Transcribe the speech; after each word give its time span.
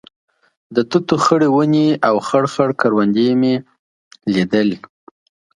د 0.75 0.77
توتو 0.89 1.15
خړې 1.23 1.49
ونې 1.55 1.87
او 2.07 2.15
خړ 2.27 2.45
خړ 2.53 2.69
کروندې 2.81 3.27
مې 3.41 3.55
لیدل. 4.33 4.69